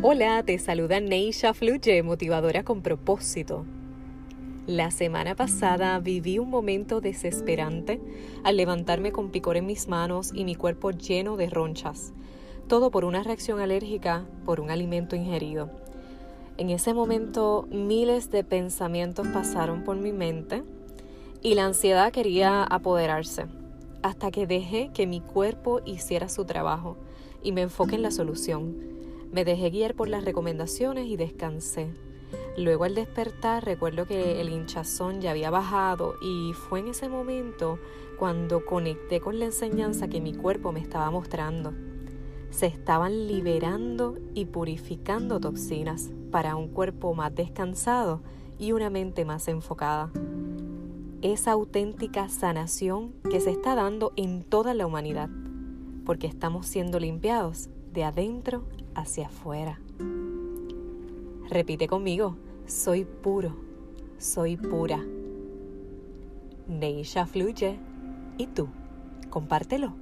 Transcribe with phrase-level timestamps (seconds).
[0.00, 3.64] Hola, te saluda Neisha Fluye, motivadora con propósito.
[4.68, 8.00] La semana pasada viví un momento desesperante
[8.44, 12.12] al levantarme con picor en mis manos y mi cuerpo lleno de ronchas,
[12.68, 15.68] todo por una reacción alérgica por un alimento ingerido.
[16.58, 20.62] En ese momento miles de pensamientos pasaron por mi mente
[21.42, 23.46] y la ansiedad quería apoderarse,
[24.04, 26.96] hasta que dejé que mi cuerpo hiciera su trabajo
[27.42, 28.97] y me enfoqué en la solución
[29.32, 31.88] me dejé guiar por las recomendaciones y descansé.
[32.56, 37.78] Luego al despertar recuerdo que el hinchazón ya había bajado y fue en ese momento
[38.18, 41.72] cuando conecté con la enseñanza que mi cuerpo me estaba mostrando.
[42.50, 48.22] Se estaban liberando y purificando toxinas para un cuerpo más descansado
[48.58, 50.10] y una mente más enfocada.
[51.22, 55.28] Esa auténtica sanación que se está dando en toda la humanidad,
[56.04, 58.62] porque estamos siendo limpiados de adentro
[58.94, 59.80] hacia afuera.
[61.50, 63.56] Repite conmigo, soy puro,
[64.18, 65.04] soy pura.
[66.68, 67.76] Neisha fluye.
[68.36, 68.68] ¿Y tú?
[69.30, 69.94] Compártelo.